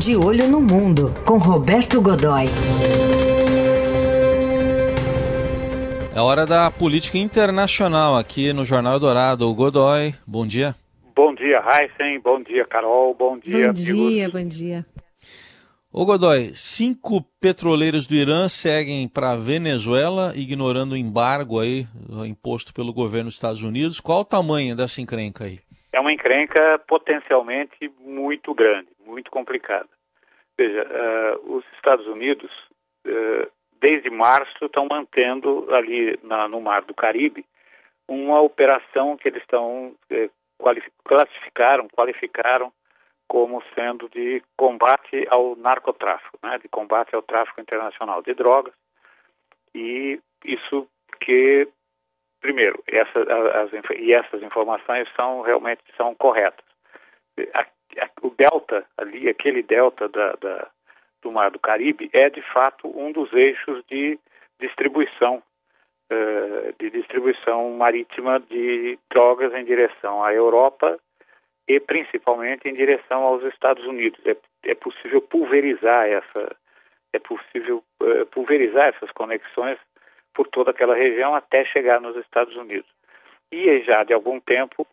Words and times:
De 0.00 0.14
Olho 0.16 0.46
no 0.48 0.60
Mundo, 0.60 1.12
com 1.26 1.38
Roberto 1.38 2.00
Godoy. 2.00 2.44
É 6.14 6.20
hora 6.20 6.46
da 6.46 6.70
política 6.70 7.18
internacional 7.18 8.16
aqui 8.16 8.52
no 8.52 8.64
Jornal 8.64 9.00
Dourado. 9.00 9.52
Godoy, 9.52 10.14
bom 10.24 10.46
dia. 10.46 10.76
Bom 11.16 11.34
dia, 11.34 11.60
Heisen. 11.60 12.20
Bom 12.20 12.40
dia, 12.40 12.64
Carol. 12.64 13.12
Bom 13.12 13.38
dia, 13.38 13.66
Bom 13.66 13.72
dia, 13.72 14.30
bom 14.30 14.46
dia. 14.46 14.86
Ô 15.92 16.04
Godoy, 16.04 16.52
cinco 16.54 17.20
petroleiros 17.40 18.06
do 18.06 18.14
Irã 18.14 18.48
seguem 18.48 19.08
para 19.08 19.32
a 19.32 19.36
Venezuela, 19.36 20.32
ignorando 20.36 20.92
o 20.92 20.96
embargo 20.96 21.58
aí 21.58 21.88
imposto 22.24 22.72
pelo 22.72 22.92
governo 22.92 23.26
dos 23.26 23.34
Estados 23.34 23.62
Unidos. 23.62 23.98
Qual 23.98 24.20
o 24.20 24.24
tamanho 24.24 24.76
dessa 24.76 25.00
encrenca 25.00 25.44
aí? 25.44 25.58
É 25.92 25.98
uma 25.98 26.12
encrenca 26.12 26.78
potencialmente 26.86 27.90
muito 28.06 28.54
grande, 28.54 28.86
muito 29.18 29.30
complicada. 29.32 29.88
Veja, 30.56 30.84
uh, 30.84 31.56
os 31.56 31.64
Estados 31.74 32.06
Unidos, 32.06 32.50
uh, 33.06 33.50
desde 33.80 34.10
março, 34.10 34.64
estão 34.64 34.86
mantendo 34.88 35.66
ali 35.74 36.18
na, 36.22 36.48
no 36.48 36.60
Mar 36.60 36.82
do 36.82 36.94
Caribe 36.94 37.44
uma 38.08 38.40
operação 38.40 39.16
que 39.16 39.28
eles 39.28 39.42
estão 39.42 39.94
uh, 40.10 40.30
classificaram, 41.04 41.88
qualificaram 41.88 42.72
como 43.26 43.62
sendo 43.74 44.08
de 44.08 44.42
combate 44.56 45.26
ao 45.28 45.54
narcotráfico, 45.56 46.38
né, 46.42 46.58
de 46.58 46.68
combate 46.68 47.14
ao 47.14 47.22
tráfico 47.22 47.60
internacional 47.60 48.22
de 48.22 48.32
drogas. 48.34 48.72
E 49.74 50.18
isso 50.44 50.88
que, 51.20 51.68
primeiro, 52.40 52.82
essa, 52.86 53.20
as, 53.62 53.70
e 53.98 54.14
essas 54.14 54.42
informações 54.42 55.06
são 55.14 55.42
realmente 55.42 55.82
são 55.96 56.14
corretas. 56.14 56.64
O 58.22 58.30
delta 58.30 58.84
ali, 58.96 59.28
aquele 59.28 59.62
delta 59.62 60.08
da, 60.08 60.32
da, 60.34 60.68
do 61.22 61.32
Mar 61.32 61.50
do 61.50 61.58
Caribe, 61.58 62.10
é 62.12 62.28
de 62.28 62.42
fato 62.42 62.88
um 62.98 63.12
dos 63.12 63.32
eixos 63.32 63.82
de 63.88 64.18
distribuição 64.60 65.42
uh, 66.10 66.74
de 66.78 66.90
distribuição 66.90 67.70
marítima 67.72 68.40
de 68.40 68.98
drogas 69.10 69.54
em 69.54 69.64
direção 69.64 70.22
à 70.22 70.32
Europa 70.34 70.98
e 71.66 71.78
principalmente 71.80 72.68
em 72.68 72.74
direção 72.74 73.22
aos 73.22 73.42
Estados 73.44 73.84
Unidos. 73.84 74.20
É, 74.26 74.36
é 74.64 74.74
possível 74.74 75.20
pulverizar 75.20 76.08
essa 76.08 76.56
é 77.12 77.18
possível 77.18 77.82
uh, 78.02 78.26
pulverizar 78.26 78.88
essas 78.88 79.10
conexões 79.12 79.78
por 80.34 80.46
toda 80.48 80.70
aquela 80.70 80.94
região 80.94 81.34
até 81.34 81.64
chegar 81.64 82.00
nos 82.00 82.16
Estados 82.16 82.54
Unidos. 82.56 82.88
E 83.50 83.80
já 83.82 84.04
de 84.04 84.12
algum 84.12 84.38
tempo, 84.40 84.86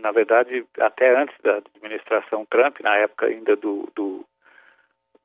na 0.00 0.10
verdade, 0.12 0.64
até 0.78 1.16
antes 1.16 1.36
da 1.42 1.58
administração 1.58 2.46
Trump, 2.46 2.80
na 2.80 2.96
época 2.96 3.26
ainda 3.26 3.56
do, 3.56 3.88
do, 3.94 4.24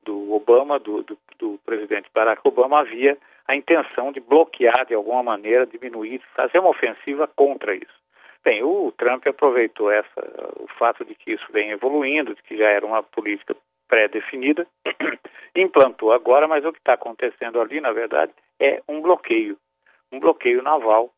do 0.02 0.32
Obama, 0.32 0.78
do, 0.78 1.02
do, 1.02 1.18
do 1.38 1.58
presidente 1.64 2.08
Barack 2.14 2.40
Obama, 2.44 2.80
havia 2.80 3.18
a 3.46 3.54
intenção 3.54 4.12
de 4.12 4.20
bloquear 4.20 4.86
de 4.86 4.94
alguma 4.94 5.22
maneira, 5.22 5.66
diminuir, 5.66 6.20
fazer 6.34 6.58
uma 6.58 6.70
ofensiva 6.70 7.26
contra 7.26 7.74
isso. 7.74 8.06
Bem, 8.44 8.62
o 8.62 8.92
Trump 8.96 9.26
aproveitou 9.26 9.90
essa, 9.90 10.20
o 10.56 10.68
fato 10.78 11.04
de 11.04 11.14
que 11.14 11.32
isso 11.32 11.46
vem 11.50 11.70
evoluindo, 11.70 12.34
de 12.34 12.42
que 12.42 12.56
já 12.56 12.68
era 12.68 12.86
uma 12.86 13.02
política 13.02 13.56
pré-definida, 13.88 14.66
implantou 15.56 16.12
agora, 16.12 16.46
mas 16.46 16.64
o 16.64 16.72
que 16.72 16.78
está 16.78 16.94
acontecendo 16.94 17.60
ali, 17.60 17.80
na 17.80 17.92
verdade, 17.92 18.32
é 18.60 18.82
um 18.88 19.00
bloqueio, 19.00 19.56
um 20.12 20.20
bloqueio 20.20 20.62
naval 20.62 21.10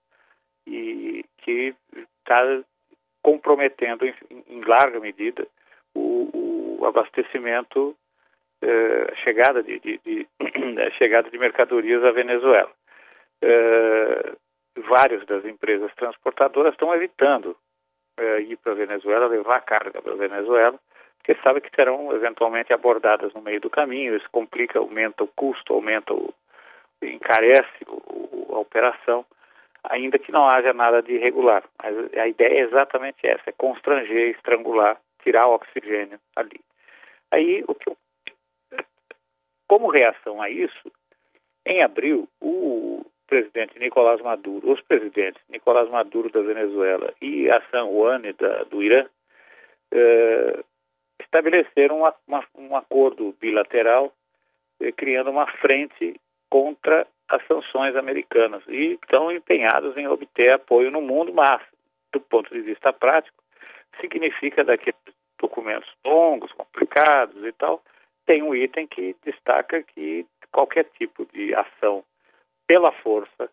e 0.66 1.24
que 1.38 1.74
está 1.94 2.62
comprometendo 3.28 4.06
em, 4.06 4.14
em, 4.48 4.60
larga 4.62 4.98
medida 4.98 5.46
o, 5.94 6.78
o 6.80 6.86
abastecimento, 6.86 7.94
eh, 8.62 9.12
chegada 9.22 9.62
de, 9.62 9.78
de, 9.80 9.98
de 9.98 10.26
chegada 10.96 11.28
de 11.30 11.38
mercadorias 11.38 12.02
à 12.02 12.10
Venezuela. 12.10 12.70
Eh, 13.42 14.32
várias 14.88 15.26
das 15.26 15.44
empresas 15.44 15.94
transportadoras 15.94 16.72
estão 16.72 16.94
evitando 16.94 17.54
é, 18.16 18.40
ir 18.40 18.56
para 18.56 18.72
a 18.72 18.76
Venezuela, 18.76 19.26
levar 19.26 19.60
carga 19.60 20.00
para 20.00 20.12
a 20.12 20.16
Venezuela, 20.16 20.78
porque 21.18 21.36
sabem 21.42 21.60
que 21.60 21.74
serão 21.76 22.10
eventualmente 22.12 22.72
abordadas 22.72 23.34
no 23.34 23.42
meio 23.42 23.60
do 23.60 23.68
caminho, 23.68 24.16
isso 24.16 24.28
complica, 24.32 24.78
aumenta 24.78 25.22
o 25.24 25.28
custo, 25.28 25.74
aumenta 25.74 26.14
o, 26.14 26.32
encarece 27.02 27.84
a 28.50 28.58
operação, 28.58 29.26
ainda 29.88 30.18
que 30.18 30.32
não 30.32 30.46
haja 30.46 30.72
nada 30.72 31.02
de 31.02 31.14
irregular. 31.14 31.64
Mas 31.82 31.96
a 32.14 32.28
ideia 32.28 32.60
é 32.60 32.60
exatamente 32.60 33.26
essa, 33.26 33.50
é 33.50 33.52
constranger, 33.52 34.30
estrangular, 34.30 35.00
tirar 35.22 35.46
o 35.46 35.54
oxigênio 35.54 36.18
ali. 36.36 36.60
Aí, 37.30 37.64
o 37.66 37.74
que, 37.74 37.90
como 39.66 39.90
reação 39.90 40.40
a 40.40 40.48
isso, 40.48 40.90
em 41.66 41.82
abril, 41.82 42.28
o 42.40 43.04
presidente 43.26 43.78
Nicolás 43.78 44.20
Maduro, 44.22 44.72
os 44.72 44.80
presidentes 44.80 45.42
Nicolás 45.50 45.88
Maduro 45.90 46.30
da 46.30 46.40
Venezuela 46.40 47.12
e 47.20 47.50
Hassan 47.50 47.84
Rouhani 47.84 48.32
da, 48.32 48.64
do 48.64 48.82
Irã, 48.82 49.06
eh, 49.92 50.64
estabeleceram 51.20 51.98
uma, 51.98 52.14
uma, 52.26 52.44
um 52.54 52.76
acordo 52.76 53.34
bilateral 53.38 54.12
eh, 54.80 54.92
criando 54.92 55.30
uma 55.30 55.46
frente 55.58 56.18
contra 56.48 57.06
as 57.28 57.46
sanções 57.46 57.94
americanas. 57.96 58.62
E 58.68 58.94
estão 58.94 59.30
empenhados 59.30 59.96
em 59.96 60.06
obter 60.08 60.52
apoio 60.52 60.90
no 60.90 61.00
mundo, 61.00 61.32
mas, 61.32 61.62
do 62.12 62.20
ponto 62.20 62.52
de 62.52 62.60
vista 62.60 62.92
prático, 62.92 63.36
significa 64.00 64.64
daqueles 64.64 64.98
documentos 65.38 65.88
longos, 66.04 66.52
complicados 66.52 67.44
e 67.44 67.52
tal, 67.52 67.82
tem 68.26 68.42
um 68.42 68.54
item 68.54 68.86
que 68.86 69.16
destaca 69.24 69.82
que 69.82 70.26
qualquer 70.52 70.84
tipo 70.98 71.26
de 71.32 71.54
ação 71.54 72.04
pela 72.66 72.92
força 72.92 73.50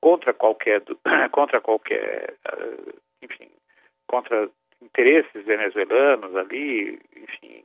contra 0.00 0.34
qualquer 0.34 0.82
contra 1.32 1.60
qualquer 1.60 2.34
eh, 2.44 2.92
enfim 3.22 3.48
contra 4.06 4.48
interesses 4.82 5.44
venezuelanos 5.44 6.34
ali 6.36 7.00
enfim 7.16 7.64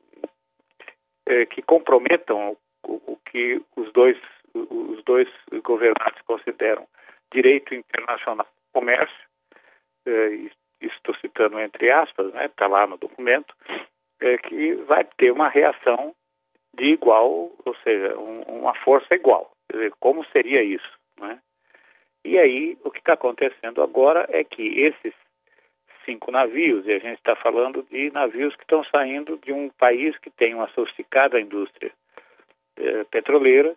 é, 1.27 1.45
que 1.45 1.61
comprometam 1.61 2.55
o, 2.83 2.93
o, 2.93 3.17
que 3.25 3.61
os 3.75 3.91
dois 3.93 4.17
os 4.55 5.03
dois 5.03 5.27
governantes 5.63 6.21
consideram 6.25 6.87
direito 7.31 7.73
internacional 7.73 8.47
comércio 8.73 9.25
é, 10.05 10.49
estou 10.81 11.15
citando 11.15 11.59
entre 11.59 11.91
aspas 11.91 12.33
né 12.33 12.45
está 12.45 12.67
lá 12.67 12.87
no 12.87 12.97
documento 12.97 13.53
é, 14.19 14.37
que 14.37 14.75
vai 14.87 15.03
ter 15.17 15.31
uma 15.31 15.49
reação 15.49 16.13
de 16.73 16.85
igual 16.85 17.51
ou 17.65 17.75
seja 17.83 18.17
um, 18.17 18.41
uma 18.41 18.73
força 18.75 19.13
igual 19.15 19.55
Quer 19.69 19.77
dizer, 19.77 19.93
como 19.99 20.25
seria 20.25 20.63
isso? 20.63 20.99
Né? 21.19 21.39
E 22.23 22.39
aí, 22.39 22.77
o 22.83 22.91
que 22.91 22.99
está 22.99 23.13
acontecendo 23.13 23.81
agora 23.81 24.25
é 24.29 24.43
que 24.43 24.79
esses 24.79 25.13
cinco 26.05 26.31
navios, 26.31 26.85
e 26.85 26.93
a 26.93 26.99
gente 26.99 27.17
está 27.17 27.35
falando 27.35 27.83
de 27.89 28.11
navios 28.11 28.55
que 28.55 28.63
estão 28.63 28.83
saindo 28.85 29.37
de 29.37 29.51
um 29.51 29.69
país 29.69 30.15
que 30.19 30.29
tem 30.29 30.53
uma 30.53 30.69
sofisticada 30.69 31.39
indústria 31.39 31.91
é, 32.77 33.03
petroleira, 33.05 33.75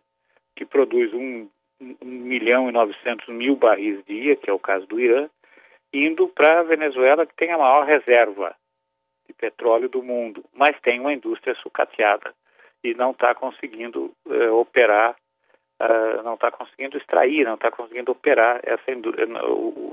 que 0.58 0.64
produz 0.64 1.14
um, 1.14 1.48
um 1.80 1.96
milhão 2.02 2.69
e 2.69 2.72
novecentos 2.72 3.28
mil 3.28 3.54
barris 3.54 4.04
dia, 4.06 4.34
que 4.34 4.50
é 4.50 4.52
o 4.52 4.58
caso 4.58 4.84
do 4.86 4.98
Irã, 4.98 5.30
indo 5.92 6.26
para 6.26 6.58
a 6.58 6.62
Venezuela, 6.64 7.24
que 7.24 7.36
tem 7.36 7.52
a 7.52 7.58
maior 7.58 7.86
reserva 7.86 8.56
de 9.28 9.32
petróleo 9.34 9.88
do 9.88 10.02
mundo, 10.02 10.44
mas 10.52 10.78
tem 10.80 10.98
uma 10.98 11.14
indústria 11.14 11.54
sucateada 11.62 12.34
e 12.82 12.92
não 12.94 13.12
está 13.12 13.36
conseguindo 13.36 14.12
é, 14.28 14.50
operar 14.50 15.14
uh, 15.80 16.22
não 16.24 16.34
está 16.34 16.50
conseguindo 16.50 16.98
extrair, 16.98 17.44
não 17.44 17.54
está 17.54 17.70
conseguindo 17.70 18.10
operar 18.10 18.60
essa, 18.64 18.82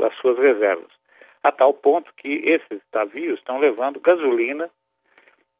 as 0.07 0.15
suas 0.17 0.39
reservas. 0.39 0.91
A 1.43 1.51
tal 1.51 1.75
ponto 1.75 2.11
que 2.17 2.41
esses 2.43 2.81
navios 2.91 3.37
estão 3.37 3.59
levando 3.59 3.99
gasolina 3.99 4.67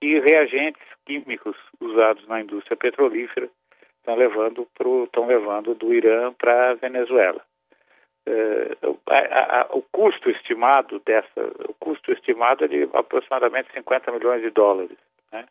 e 0.01 0.19
reagentes 0.19 0.81
químicos 1.05 1.55
usados 1.79 2.28
na 2.28 2.41
indústria 2.41 2.75
petrolífera 2.75 3.47
estão 4.05 4.16
levando 4.16 4.67
pro, 4.75 5.05
estão 5.05 5.25
levando 5.25 5.73
do 5.73 5.91
Irã 5.91 6.31
para 6.34 6.72
a 6.72 6.73
Venezuela. 6.75 7.41
Uh, 8.28 8.99
a, 9.07 9.61
a, 9.61 9.67
o 9.72 9.81
custo 9.91 10.29
estimado 10.29 10.99
dessa, 11.05 11.41
o 11.67 11.73
custo 11.79 12.11
estimado 12.11 12.66
é 12.66 12.67
de 12.67 12.90
aproximadamente 12.93 13.72
50 13.73 14.11
milhões 14.11 14.41
de 14.41 14.49
dólares. 14.52 14.97
Né? 15.31 15.46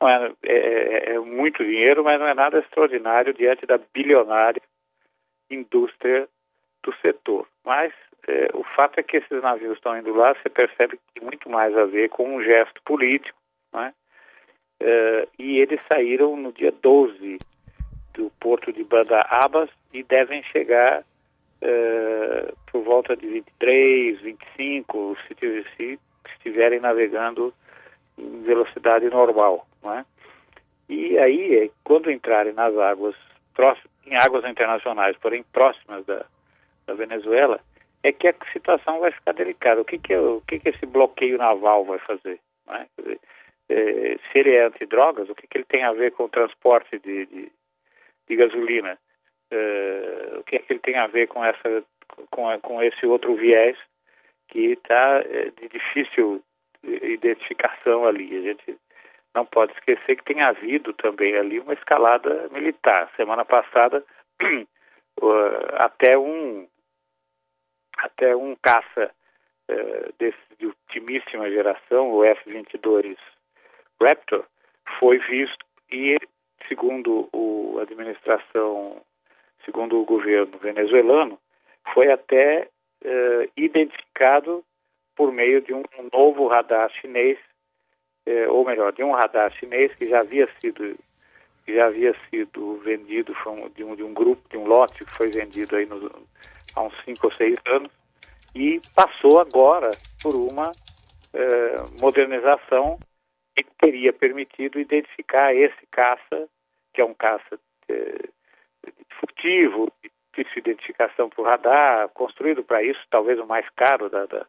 Não 0.00 0.08
é, 0.08 0.32
é, 0.42 0.56
é, 0.56 1.14
é 1.14 1.18
muito 1.18 1.64
dinheiro, 1.64 2.04
mas 2.04 2.18
não 2.20 2.26
é 2.26 2.34
nada 2.34 2.58
extraordinário 2.58 3.32
diante 3.32 3.66
da 3.66 3.78
bilionária 3.92 4.62
indústria 5.50 6.28
do 6.82 6.92
setor. 6.96 7.46
Mas 7.64 7.92
é, 8.26 8.48
o 8.54 8.64
fato 8.64 8.98
é 8.98 9.02
que 9.02 9.18
esses 9.18 9.42
navios 9.42 9.76
estão 9.76 9.96
indo 9.96 10.14
lá, 10.14 10.34
você 10.34 10.48
percebe 10.48 10.96
que 10.96 11.20
tem 11.20 11.24
muito 11.24 11.48
mais 11.50 11.76
a 11.76 11.84
ver 11.84 12.08
com 12.08 12.36
um 12.36 12.42
gesto 12.42 12.80
político, 12.84 13.38
né? 13.72 13.92
É, 14.80 15.28
e 15.38 15.58
eles 15.60 15.80
saíram 15.86 16.36
no 16.36 16.52
dia 16.52 16.72
12 16.72 17.38
do 18.14 18.30
porto 18.40 18.72
de 18.72 18.84
Banda 18.84 19.20
Abbas 19.28 19.70
e 19.92 20.02
devem 20.02 20.42
chegar 20.44 21.04
é, 21.60 22.52
por 22.70 22.82
volta 22.82 23.16
de 23.16 23.26
23, 23.26 24.20
25, 24.20 25.16
se, 25.28 25.64
se 25.76 25.98
estiverem 26.34 26.80
navegando 26.80 27.54
em 28.18 28.42
velocidade 28.42 29.08
normal. 29.08 29.66
Né? 29.82 30.04
E 30.88 31.18
aí, 31.18 31.70
quando 31.84 32.10
entrarem 32.10 32.52
nas 32.52 32.76
águas 32.76 33.14
em 34.06 34.16
águas 34.16 34.44
internacionais, 34.44 35.16
porém 35.18 35.44
próximas 35.52 36.04
da, 36.06 36.24
da 36.86 36.94
Venezuela, 36.94 37.60
é 38.02 38.12
que 38.12 38.26
a 38.26 38.34
situação 38.52 39.00
vai 39.00 39.12
ficar 39.12 39.32
delicada. 39.32 39.80
O 39.80 39.84
que, 39.84 39.98
que, 39.98 40.12
é, 40.12 40.20
o 40.20 40.42
que, 40.46 40.58
que 40.58 40.68
esse 40.70 40.84
bloqueio 40.86 41.38
naval 41.38 41.84
vai 41.84 41.98
fazer? 42.00 42.40
Né? 42.66 42.86
Dizer, 42.98 43.20
é, 43.68 44.16
se 44.16 44.38
ele 44.38 44.54
é 44.54 44.66
antidrogas, 44.66 45.28
o 45.28 45.34
que, 45.34 45.46
que 45.46 45.58
ele 45.58 45.64
tem 45.64 45.84
a 45.84 45.92
ver 45.92 46.12
com 46.12 46.24
o 46.24 46.28
transporte 46.28 46.98
de, 46.98 47.26
de, 47.26 47.52
de 48.32 48.36
gasolina? 48.36 48.98
É, 49.50 50.36
o 50.38 50.44
que, 50.44 50.58
que 50.58 50.72
ele 50.72 50.80
tem 50.80 50.96
a 50.96 51.06
ver 51.06 51.28
com, 51.28 51.44
essa, 51.44 51.84
com, 52.30 52.58
com 52.60 52.82
esse 52.82 53.06
outro 53.06 53.34
viés 53.36 53.76
que 54.48 54.72
está 54.72 55.20
é, 55.20 55.50
de 55.50 55.68
difícil 55.68 56.42
identificação 56.82 58.06
ali? 58.06 58.38
A 58.38 58.40
gente 58.40 58.78
não 59.34 59.44
pode 59.44 59.72
esquecer 59.72 60.16
que 60.16 60.24
tem 60.24 60.40
havido 60.40 60.92
também 60.94 61.36
ali 61.36 61.60
uma 61.60 61.74
escalada 61.74 62.48
militar. 62.50 63.10
Semana 63.16 63.44
passada, 63.44 64.02
até 65.74 66.16
um 66.16 66.66
até 67.98 68.34
um 68.34 68.56
caça 68.56 69.10
uh, 69.70 70.12
desse, 70.18 70.38
de 70.58 70.66
ultimíssima 70.66 71.48
geração, 71.50 72.10
o 72.10 72.24
F-22 72.24 73.16
Raptor, 74.00 74.44
foi 74.98 75.18
visto 75.18 75.64
e, 75.90 76.16
segundo 76.66 77.28
o, 77.32 77.51
a 77.78 77.82
administração, 77.82 79.00
segundo 79.64 80.00
o 80.00 80.04
governo 80.04 80.58
venezuelano, 80.58 81.38
foi 81.92 82.10
até 82.10 82.68
uh, 83.04 83.50
identificado 83.56 84.64
por 85.16 85.32
meio 85.32 85.60
de 85.60 85.74
um 85.74 85.82
novo 86.12 86.46
radar 86.46 86.90
chinês 87.00 87.38
é, 88.24 88.48
ou 88.48 88.64
melhor, 88.64 88.92
de 88.92 89.02
um 89.02 89.12
radar 89.12 89.52
chinês 89.58 89.92
que 89.94 90.08
já 90.08 90.20
havia 90.20 90.48
sido 90.60 90.96
que 91.64 91.74
já 91.74 91.86
havia 91.86 92.12
sido 92.28 92.78
vendido 92.78 93.32
de, 93.76 93.84
um, 93.84 93.94
de 93.94 94.02
um 94.02 94.12
grupo, 94.12 94.42
de 94.48 94.56
um 94.56 94.66
lote 94.66 95.04
que 95.04 95.14
foi 95.16 95.30
vendido 95.30 95.76
aí 95.76 95.86
nos, 95.86 96.02
há 96.74 96.82
uns 96.82 97.04
cinco 97.04 97.28
ou 97.28 97.32
seis 97.34 97.56
anos 97.66 97.90
e 98.52 98.80
passou 98.96 99.40
agora 99.40 99.92
por 100.20 100.34
uma 100.34 100.72
é, 101.32 102.00
modernização 102.00 102.98
que 103.56 103.64
teria 103.80 104.12
permitido 104.12 104.80
identificar 104.80 105.54
esse 105.54 105.86
caça, 105.88 106.48
que 106.92 107.00
é 107.00 107.04
um 107.04 107.14
caça 107.14 107.58
é, 107.88 108.28
furtivo, 109.18 109.92
difícil 110.34 110.58
identificação 110.58 111.28
por 111.28 111.46
radar, 111.46 112.08
construído 112.10 112.64
para 112.64 112.82
isso, 112.82 113.00
talvez 113.10 113.38
o 113.38 113.46
mais 113.46 113.68
caro 113.70 114.08
da, 114.08 114.26
da, 114.26 114.46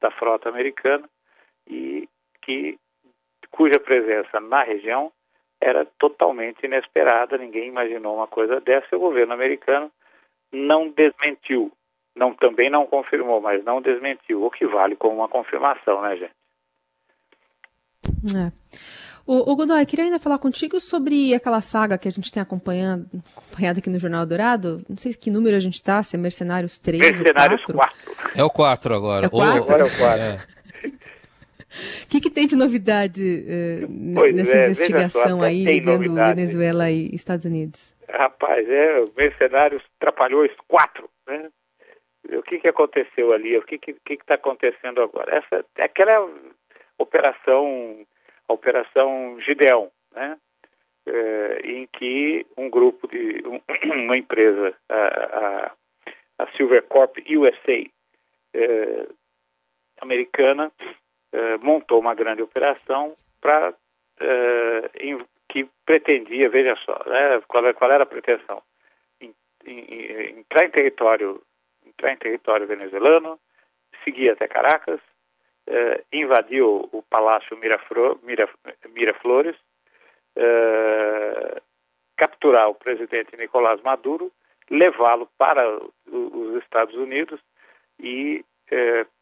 da 0.00 0.10
frota 0.12 0.48
americana, 0.48 1.08
e 1.68 2.08
que 2.42 2.78
cuja 3.50 3.80
presença 3.80 4.40
na 4.40 4.62
região 4.62 5.10
era 5.60 5.84
totalmente 5.98 6.64
inesperada, 6.64 7.38
ninguém 7.38 7.68
imaginou 7.68 8.16
uma 8.16 8.26
coisa 8.26 8.60
dessa, 8.60 8.86
e 8.92 8.96
o 8.96 9.00
governo 9.00 9.32
americano 9.32 9.90
não 10.52 10.90
desmentiu, 10.90 11.72
não 12.14 12.34
também 12.34 12.70
não 12.70 12.86
confirmou, 12.86 13.40
mas 13.40 13.64
não 13.64 13.80
desmentiu, 13.80 14.44
o 14.44 14.50
que 14.50 14.66
vale 14.66 14.94
como 14.96 15.16
uma 15.16 15.28
confirmação, 15.28 16.02
né, 16.02 16.16
gente? 16.16 16.34
É. 18.36 18.52
O, 19.26 19.50
o 19.50 19.56
Godoy, 19.56 19.84
queria 19.84 20.04
ainda 20.04 20.20
falar 20.20 20.38
contigo 20.38 20.78
sobre 20.78 21.34
aquela 21.34 21.60
saga 21.60 21.98
que 21.98 22.06
a 22.06 22.12
gente 22.12 22.30
tem 22.30 22.40
acompanhado, 22.40 23.04
acompanhado 23.36 23.80
aqui 23.80 23.90
no 23.90 23.98
Jornal 23.98 24.24
Dourado. 24.24 24.84
Não 24.88 24.96
sei 24.96 25.12
que 25.14 25.30
número 25.30 25.56
a 25.56 25.60
gente 25.60 25.74
está, 25.74 26.00
se 26.02 26.14
é 26.14 26.18
Mercenários 26.18 26.78
3 26.78 27.00
Mercenários 27.00 27.60
ou 27.68 27.74
4. 27.74 28.14
4. 28.14 28.40
É 28.40 28.44
o 28.44 28.50
4 28.50 28.94
agora. 28.94 29.24
É 29.24 29.26
o 29.26 29.30
4? 29.30 29.56
Agora 29.56 29.82
é 29.82 29.86
o 29.86 29.98
4. 29.98 30.22
É. 30.22 30.38
O 32.04 32.06
que, 32.08 32.20
que, 32.20 32.30
tem 32.30 32.46
de 32.46 32.54
novidade 32.54 33.20
uh, 33.20 34.32
nessa 34.32 34.56
é, 34.56 34.64
investigação 34.66 35.38
só, 35.40 35.44
aí, 35.44 35.64
ligando 35.64 36.14
Venezuela 36.14 36.88
e 36.88 37.12
Estados 37.12 37.44
Unidos? 37.44 37.96
Rapaz, 38.08 38.68
é, 38.68 39.00
o 39.00 39.10
Mercenários 39.16 39.82
Trapalhões 39.98 40.52
4, 40.68 41.10
né? 41.26 41.50
O 42.32 42.42
que, 42.42 42.60
que 42.60 42.68
aconteceu 42.68 43.32
ali? 43.32 43.58
O 43.58 43.62
que 43.62 43.74
está 43.74 43.92
que, 44.04 44.16
que 44.16 44.24
tá 44.24 44.34
acontecendo 44.34 45.02
agora? 45.02 45.36
Essa, 45.36 45.64
aquela 45.78 46.28
operação, 46.98 48.06
a 48.48 48.52
operação 48.52 49.38
Gideão, 49.40 49.90
né? 50.12 50.38
É, 51.08 51.60
em 51.64 51.86
que 51.86 52.44
um 52.56 52.68
grupo 52.68 53.06
de 53.06 53.40
um, 53.46 53.60
uma 54.04 54.16
empresa, 54.16 54.74
a, 54.88 54.96
a, 54.96 55.72
a 56.38 56.46
Silvercorp 56.56 57.18
USA 57.30 57.84
é, 58.52 59.06
americana, 60.00 60.72
eh, 61.32 61.58
montou 61.58 62.00
uma 62.00 62.14
grande 62.14 62.42
operação 62.42 63.14
para 63.40 63.74
eh, 64.20 64.90
que 65.48 65.68
pretendia, 65.84 66.48
veja 66.48 66.76
só, 66.76 66.98
né, 67.06 67.40
qual, 67.46 67.74
qual, 67.74 67.90
era 67.90 68.04
a 68.04 68.06
pretensão? 68.06 68.62
Em, 69.20 69.34
em, 69.66 70.40
entrar 70.40 70.64
em 70.64 70.70
território, 70.70 71.42
entrar 71.84 72.12
em 72.12 72.16
território 72.16 72.66
venezuelano, 72.66 73.38
seguir 74.04 74.30
até 74.30 74.48
Caracas, 74.48 75.00
eh, 75.66 76.04
invadir 76.12 76.62
o, 76.62 77.04
Palácio 77.08 77.56
Mirafro, 77.56 78.20
Mira, 78.22 78.48
Miraflores, 78.88 79.56
capturar 82.16 82.68
o 82.68 82.74
presidente 82.74 83.36
Nicolás 83.38 83.80
Maduro, 83.82 84.30
levá-lo 84.68 85.28
para 85.38 85.66
os 86.06 86.62
Estados 86.62 86.94
Unidos 86.94 87.40
e 87.98 88.44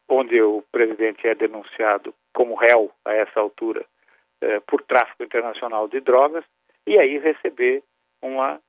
onde 0.09 0.41
o 0.41 0.61
presidente 0.71 1.27
é 1.27 1.35
denunciado 1.35 2.13
como 2.33 2.55
réu 2.55 2.91
a 3.05 3.13
essa 3.13 3.39
altura 3.39 3.85
eh, 4.41 4.59
por 4.67 4.81
tráfico 4.83 5.23
internacional 5.23 5.87
de 5.87 5.99
drogas 6.01 6.43
e 6.85 6.99
aí 6.99 7.17
receber 7.17 7.83
uma, 8.21 8.59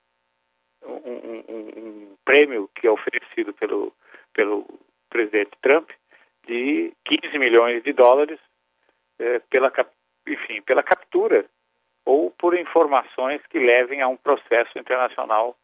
um, 0.82 0.92
um, 0.92 1.44
um, 1.48 2.16
prêmio 2.24 2.70
que 2.74 2.86
é 2.86 2.90
oferecido 2.90 3.52
pelo, 3.54 3.92
pelo 4.32 4.66
presidente 5.10 5.50
Trump 5.60 5.85
15 7.20 7.38
milhões 7.38 7.82
de 7.82 7.92
dólares 7.92 8.38
eh, 9.18 9.40
pela, 9.50 9.72
enfim, 10.26 10.62
pela 10.62 10.82
captura 10.82 11.44
ou 12.04 12.30
por 12.30 12.56
informações 12.56 13.40
que 13.48 13.58
levem 13.58 14.00
a 14.00 14.08
um 14.08 14.16
processo 14.16 14.78
internacional 14.78 15.56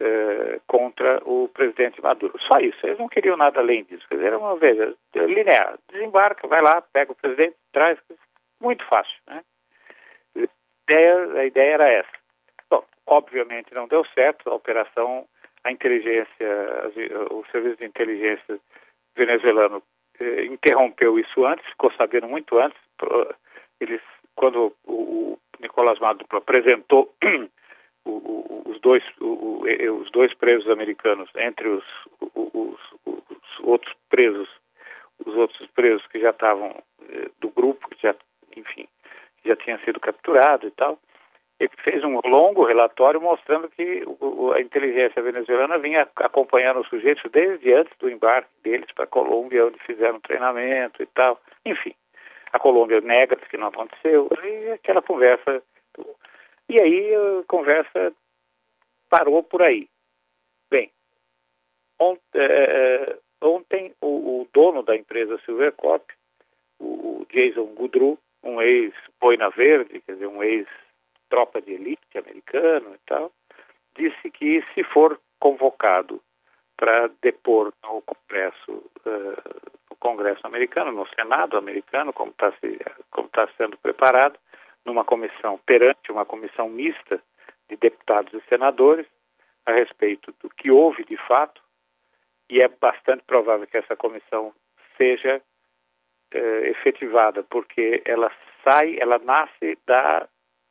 eh, 0.00 0.60
contra 0.66 1.20
o 1.24 1.48
presidente 1.48 2.02
Maduro. 2.02 2.38
Só 2.40 2.60
isso, 2.60 2.86
eles 2.86 2.98
não 2.98 3.08
queriam 3.08 3.36
nada 3.36 3.60
além 3.60 3.84
disso. 3.84 4.06
Quer 4.08 4.16
dizer, 4.16 4.26
era 4.28 4.38
uma 4.38 4.56
vez 4.56 4.94
linear. 5.14 5.78
Desembarca, 5.90 6.46
vai 6.46 6.62
lá, 6.62 6.82
pega 6.92 7.12
o 7.12 7.16
presidente, 7.16 7.56
traz. 7.72 7.98
Muito 8.60 8.84
fácil, 8.86 9.16
né? 9.28 9.44
A 10.36 10.92
ideia, 10.92 11.32
a 11.34 11.44
ideia 11.44 11.74
era 11.74 11.88
essa. 11.88 12.10
Bom, 12.68 12.84
obviamente 13.06 13.72
não 13.72 13.86
deu 13.86 14.04
certo, 14.14 14.50
a 14.50 14.54
operação, 14.54 15.28
a 15.62 15.70
inteligência, 15.70 16.48
o 17.30 17.44
serviço 17.52 17.76
de 17.76 17.84
inteligência 17.84 18.58
venezuelano 19.14 19.80
eh, 20.20 20.44
interrompeu 20.46 21.18
isso 21.18 21.44
antes, 21.44 21.66
ficou 21.66 21.92
sabendo 21.92 22.28
muito 22.28 22.58
antes. 22.58 22.78
Eles, 23.80 24.00
quando 24.34 24.74
o, 24.86 24.92
o 24.92 25.38
Nicolás 25.60 25.98
Maduro 25.98 26.26
apresentou 26.36 27.14
os 28.04 28.80
dois, 28.80 29.02
os 29.20 30.10
dois 30.10 30.32
presos 30.34 30.68
americanos 30.70 31.28
entre 31.36 31.68
os, 31.68 31.84
os, 32.34 32.78
os, 33.06 33.60
outros 33.62 33.94
presos, 34.08 34.48
os 35.24 35.34
outros 35.34 35.66
presos 35.68 36.06
que 36.08 36.20
já 36.20 36.30
estavam 36.30 36.82
eh, 37.08 37.30
do 37.40 37.50
grupo, 37.50 37.88
que 37.90 38.02
já, 38.02 38.14
enfim, 38.56 38.88
já 39.44 39.56
tinha 39.56 39.78
sido 39.84 40.00
capturado 40.00 40.66
e 40.66 40.70
tal, 40.72 40.98
ele 41.60 41.72
fez 41.82 42.04
um 42.04 42.20
longo 42.24 42.64
relatório 42.64 43.20
mostrando 43.20 43.68
que 43.68 44.04
a 44.54 44.60
inteligência 44.60 45.20
venezuelana 45.22 45.78
vinha 45.78 46.08
acompanhando 46.16 46.80
os 46.80 46.88
sujeitos 46.88 47.28
desde 47.32 47.72
antes 47.72 47.92
do 47.98 48.08
embarque 48.08 48.50
deles 48.62 48.90
para 48.92 49.04
a 49.04 49.08
Colômbia, 49.08 49.66
onde 49.66 49.78
fizeram 49.80 50.20
treinamento 50.20 51.02
e 51.02 51.06
tal. 51.06 51.40
Enfim, 51.66 51.94
a 52.52 52.58
Colômbia 52.58 53.00
nega 53.00 53.36
que 53.36 53.56
não 53.56 53.68
aconteceu, 53.68 54.28
e 54.44 54.70
aquela 54.70 55.02
conversa 55.02 55.62
e 56.68 56.80
aí 56.80 57.14
a 57.14 57.44
conversa 57.48 58.12
parou 59.08 59.42
por 59.42 59.62
aí. 59.62 59.88
Bem, 60.70 60.90
ont, 61.98 62.20
é, 62.34 62.44
é, 62.44 63.18
ontem 63.40 63.94
o, 64.02 64.42
o, 64.42 64.48
dono 64.52 64.82
da 64.82 64.94
empresa 64.94 65.40
Silvercorp, 65.46 66.04
o 66.78 67.26
Jason 67.30 67.64
Goodrew, 67.74 68.18
um 68.42 68.60
ex-boina 68.60 69.48
verde, 69.48 70.00
quer 70.02 70.12
dizer, 70.12 70.26
um 70.26 70.44
ex-tropa 71.28 71.60
de 71.60 71.72
elite 71.74 72.18
americano 72.18 72.94
e 72.94 72.98
tal, 73.06 73.30
disse 73.96 74.30
que 74.30 74.64
se 74.74 74.82
for 74.84 75.20
convocado 75.38 76.20
para 76.76 77.08
depor 77.20 77.72
no 77.82 78.02
Congresso, 78.02 78.72
uh, 79.04 79.70
no 79.90 79.96
Congresso 79.96 80.46
americano, 80.46 80.92
no 80.92 81.06
Senado 81.08 81.56
americano, 81.56 82.12
como 82.12 82.30
está 82.30 82.52
como 83.10 83.28
tá 83.28 83.48
sendo 83.56 83.76
preparado, 83.78 84.38
numa 84.84 85.04
comissão, 85.04 85.58
perante 85.66 86.10
uma 86.10 86.24
comissão 86.24 86.68
mista 86.68 87.20
de 87.68 87.76
deputados 87.76 88.32
e 88.32 88.48
senadores, 88.48 89.06
a 89.66 89.72
respeito 89.72 90.32
do 90.40 90.48
que 90.48 90.70
houve 90.70 91.04
de 91.04 91.16
fato, 91.16 91.60
e 92.48 92.62
é 92.62 92.68
bastante 92.68 93.22
provável 93.24 93.66
que 93.66 93.76
essa 93.76 93.94
comissão 93.94 94.54
seja 94.96 95.42
eh, 96.32 96.70
efetivada, 96.70 97.42
porque 97.42 98.02
ela 98.06 98.32
sai, 98.64 98.96
ela 98.98 99.18
nasce 99.18 99.78
da 99.84 100.26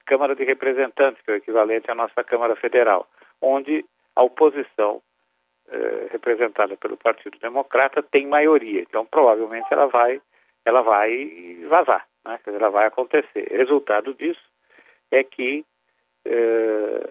Câmara 0.08 0.36
de 0.36 0.44
Representantes, 0.46 1.22
que 1.22 1.30
é 1.30 1.34
o 1.34 1.38
equivalente 1.38 1.92
à 1.92 1.96
nossa 1.96 2.24
Câmara 2.24 2.56
Federal, 2.56 3.06
onde 3.42 3.86
a 4.16 4.24
oposição, 4.24 5.02
eh, 5.70 6.08
representada 6.12 6.76
pelo 6.78 6.98
Partido 6.98 7.38
Democrata, 7.40 8.02
tem 8.02 8.26
maioria. 8.26 8.82
Então, 8.82 9.06
provavelmente, 9.06 9.68
ela 9.70 9.88
vai, 9.88 10.22
ela 10.66 10.82
vai 10.82 11.60
vazar, 11.68 12.08
né? 12.26 12.40
ela 12.48 12.70
vai 12.70 12.88
acontecer. 12.88 13.48
Resultado 13.52 14.14
disso 14.14 14.42
é 15.12 15.24
que 15.24 15.66
eh, 16.26 17.10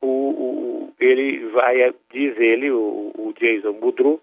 o, 0.00 0.06
o, 0.06 0.94
ele 1.00 1.48
vai, 1.48 1.92
diz 2.10 2.38
ele, 2.38 2.70
o, 2.70 3.12
o 3.16 3.34
Jason 3.36 3.72
Boudreau, 3.72 4.20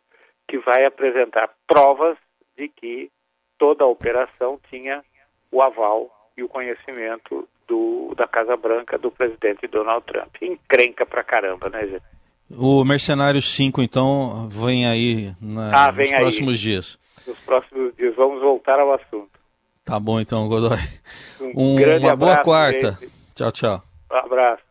que 0.48 0.58
vai 0.60 0.86
apresentar 0.86 1.54
provas 1.68 2.18
de 2.56 2.70
que 2.70 3.12
toda 3.58 3.84
a 3.84 3.88
operação 3.88 4.58
tinha 4.70 5.04
o 5.52 5.62
aval 5.62 6.10
e 6.38 6.44
o 6.44 6.50
conhecimento 6.50 7.48
do, 7.68 8.14
da 8.16 8.28
Casa 8.28 8.56
Branca 8.56 8.98
do 8.98 9.12
presidente 9.12 9.68
Donald 9.68 10.06
Trump. 10.06 10.36
Encrenca 10.42 11.06
pra 11.06 11.24
caramba, 11.24 11.70
né, 11.70 11.88
gente? 11.88 12.04
O 12.50 12.86
Mercenário 12.86 13.42
5, 13.42 13.82
então, 13.82 14.48
vem 14.50 14.88
aí 14.88 15.34
na, 15.42 15.88
ah, 15.88 15.92
vem 15.92 16.06
nos 16.06 16.14
aí. 16.14 16.22
próximos 16.22 16.60
dias. 16.60 16.98
Nos 17.28 17.38
próximos 17.40 17.96
dias. 17.98 18.16
Vamos 18.16 18.42
voltar 18.42 18.80
ao 18.80 18.94
assunto. 18.94 19.38
Tá 19.84 20.00
bom, 20.00 20.20
então, 20.20 20.48
Godoy. 20.48 20.78
Um, 21.42 21.76
um 21.76 21.98
uma 21.98 22.16
boa 22.16 22.38
quarta. 22.38 22.92
Gente. 22.92 23.12
Tchau, 23.36 23.52
tchau. 23.52 23.84
Um 24.12 24.16
abraço. 24.16 24.67